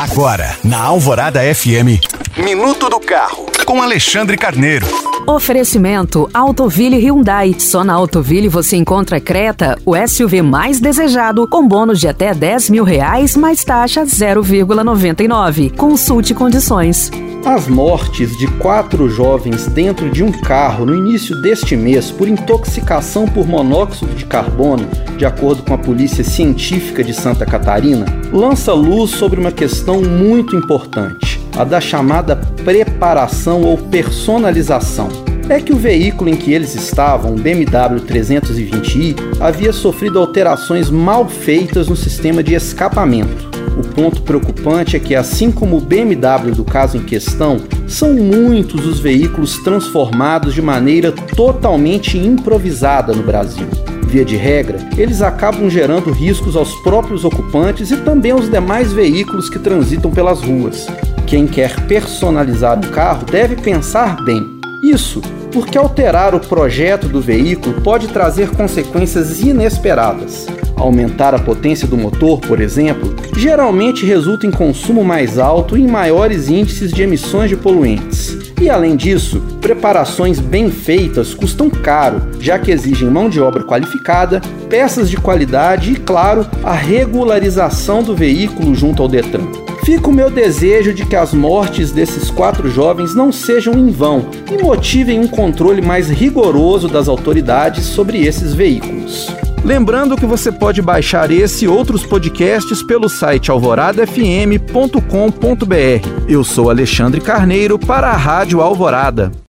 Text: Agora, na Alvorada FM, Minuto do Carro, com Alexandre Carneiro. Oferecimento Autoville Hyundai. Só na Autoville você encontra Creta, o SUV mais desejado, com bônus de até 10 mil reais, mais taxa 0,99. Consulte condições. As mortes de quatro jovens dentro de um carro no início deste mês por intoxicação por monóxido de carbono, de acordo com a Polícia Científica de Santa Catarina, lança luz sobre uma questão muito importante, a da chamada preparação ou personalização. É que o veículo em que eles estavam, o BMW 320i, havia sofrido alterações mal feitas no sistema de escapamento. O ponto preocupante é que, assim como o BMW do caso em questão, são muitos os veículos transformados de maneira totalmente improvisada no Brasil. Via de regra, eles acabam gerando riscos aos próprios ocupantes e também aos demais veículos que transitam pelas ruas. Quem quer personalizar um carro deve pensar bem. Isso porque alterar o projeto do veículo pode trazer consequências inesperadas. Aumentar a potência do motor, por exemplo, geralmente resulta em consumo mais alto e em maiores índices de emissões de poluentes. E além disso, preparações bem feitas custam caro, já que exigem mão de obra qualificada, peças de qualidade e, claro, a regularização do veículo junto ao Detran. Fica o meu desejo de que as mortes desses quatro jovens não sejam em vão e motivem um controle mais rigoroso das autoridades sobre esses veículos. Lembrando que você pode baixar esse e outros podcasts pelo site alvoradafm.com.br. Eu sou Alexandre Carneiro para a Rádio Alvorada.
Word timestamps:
Agora, 0.00 0.56
na 0.64 0.80
Alvorada 0.80 1.40
FM, 1.54 2.00
Minuto 2.42 2.88
do 2.88 2.98
Carro, 2.98 3.44
com 3.66 3.82
Alexandre 3.82 4.38
Carneiro. 4.38 4.86
Oferecimento 5.26 6.26
Autoville 6.32 6.96
Hyundai. 6.96 7.54
Só 7.58 7.84
na 7.84 7.92
Autoville 7.92 8.48
você 8.48 8.78
encontra 8.78 9.20
Creta, 9.20 9.78
o 9.84 9.94
SUV 9.94 10.40
mais 10.40 10.80
desejado, 10.80 11.46
com 11.46 11.68
bônus 11.68 12.00
de 12.00 12.08
até 12.08 12.32
10 12.32 12.70
mil 12.70 12.82
reais, 12.82 13.36
mais 13.36 13.62
taxa 13.62 14.04
0,99. 14.06 15.76
Consulte 15.76 16.32
condições. 16.32 17.10
As 17.44 17.66
mortes 17.66 18.36
de 18.36 18.46
quatro 18.46 19.08
jovens 19.08 19.66
dentro 19.66 20.10
de 20.10 20.22
um 20.22 20.30
carro 20.30 20.84
no 20.84 20.94
início 20.94 21.34
deste 21.40 21.74
mês 21.74 22.10
por 22.10 22.28
intoxicação 22.28 23.26
por 23.26 23.46
monóxido 23.46 24.14
de 24.14 24.26
carbono, 24.26 24.86
de 25.16 25.24
acordo 25.24 25.62
com 25.62 25.72
a 25.72 25.78
Polícia 25.78 26.22
Científica 26.22 27.02
de 27.02 27.14
Santa 27.14 27.46
Catarina, 27.46 28.04
lança 28.30 28.74
luz 28.74 29.12
sobre 29.12 29.40
uma 29.40 29.50
questão 29.50 30.02
muito 30.02 30.54
importante, 30.54 31.40
a 31.56 31.64
da 31.64 31.80
chamada 31.80 32.36
preparação 32.36 33.62
ou 33.62 33.78
personalização. 33.78 35.08
É 35.48 35.60
que 35.60 35.72
o 35.72 35.76
veículo 35.76 36.30
em 36.30 36.36
que 36.36 36.52
eles 36.52 36.74
estavam, 36.74 37.34
o 37.34 37.40
BMW 37.40 38.00
320i, 38.06 39.16
havia 39.40 39.72
sofrido 39.72 40.18
alterações 40.18 40.90
mal 40.90 41.26
feitas 41.26 41.88
no 41.88 41.96
sistema 41.96 42.42
de 42.42 42.54
escapamento. 42.54 43.49
O 43.80 43.82
ponto 43.82 44.20
preocupante 44.20 44.94
é 44.94 45.00
que, 45.00 45.14
assim 45.14 45.50
como 45.50 45.78
o 45.78 45.80
BMW 45.80 46.54
do 46.54 46.64
caso 46.64 46.98
em 46.98 47.02
questão, 47.02 47.56
são 47.88 48.12
muitos 48.12 48.84
os 48.84 49.00
veículos 49.00 49.56
transformados 49.62 50.52
de 50.52 50.60
maneira 50.60 51.10
totalmente 51.10 52.18
improvisada 52.18 53.14
no 53.14 53.22
Brasil. 53.22 53.66
Via 54.02 54.22
de 54.22 54.36
regra, 54.36 54.78
eles 54.98 55.22
acabam 55.22 55.70
gerando 55.70 56.12
riscos 56.12 56.56
aos 56.56 56.74
próprios 56.82 57.24
ocupantes 57.24 57.90
e 57.90 57.96
também 57.96 58.32
aos 58.32 58.50
demais 58.50 58.92
veículos 58.92 59.48
que 59.48 59.58
transitam 59.58 60.10
pelas 60.10 60.42
ruas. 60.42 60.86
Quem 61.26 61.46
quer 61.46 61.80
personalizar 61.86 62.76
um 62.76 62.90
carro 62.90 63.24
deve 63.24 63.56
pensar 63.56 64.22
bem. 64.24 64.59
Isso 64.82 65.20
porque 65.52 65.76
alterar 65.76 66.34
o 66.34 66.40
projeto 66.40 67.08
do 67.08 67.20
veículo 67.20 67.80
pode 67.82 68.08
trazer 68.08 68.50
consequências 68.50 69.40
inesperadas. 69.40 70.46
Aumentar 70.76 71.34
a 71.34 71.38
potência 71.38 71.86
do 71.86 71.96
motor, 71.96 72.40
por 72.40 72.60
exemplo, 72.60 73.14
geralmente 73.36 74.06
resulta 74.06 74.46
em 74.46 74.50
consumo 74.50 75.04
mais 75.04 75.38
alto 75.38 75.76
e 75.76 75.82
em 75.82 75.86
maiores 75.86 76.48
índices 76.48 76.90
de 76.90 77.02
emissões 77.02 77.50
de 77.50 77.56
poluentes. 77.56 78.38
E 78.60 78.70
além 78.70 78.96
disso, 78.96 79.42
preparações 79.60 80.38
bem 80.38 80.70
feitas 80.70 81.34
custam 81.34 81.68
caro, 81.68 82.22
já 82.40 82.58
que 82.58 82.70
exigem 82.70 83.10
mão 83.10 83.28
de 83.28 83.40
obra 83.40 83.62
qualificada, 83.64 84.40
peças 84.68 85.10
de 85.10 85.16
qualidade 85.16 85.92
e, 85.92 85.96
claro, 85.96 86.46
a 86.62 86.72
regularização 86.72 88.02
do 88.02 88.14
veículo 88.14 88.74
junto 88.74 89.02
ao 89.02 89.08
Detran. 89.08 89.69
Fica 89.84 90.08
o 90.08 90.12
meu 90.12 90.30
desejo 90.30 90.92
de 90.92 91.04
que 91.04 91.16
as 91.16 91.32
mortes 91.32 91.90
desses 91.90 92.30
quatro 92.30 92.70
jovens 92.70 93.14
não 93.14 93.32
sejam 93.32 93.74
em 93.74 93.90
vão 93.90 94.26
e 94.50 94.62
motivem 94.62 95.18
um 95.18 95.26
controle 95.26 95.80
mais 95.80 96.08
rigoroso 96.08 96.88
das 96.88 97.08
autoridades 97.08 97.84
sobre 97.84 98.24
esses 98.24 98.52
veículos. 98.52 99.28
Lembrando 99.64 100.16
que 100.16 100.26
você 100.26 100.50
pode 100.50 100.80
baixar 100.80 101.30
esse 101.30 101.64
e 101.64 101.68
outros 101.68 102.04
podcasts 102.04 102.82
pelo 102.82 103.08
site 103.08 103.50
alvoradafm.com.br. 103.50 106.28
Eu 106.28 106.42
sou 106.42 106.70
Alexandre 106.70 107.20
Carneiro 107.20 107.78
para 107.78 108.08
a 108.08 108.16
Rádio 108.16 108.60
Alvorada. 108.60 109.30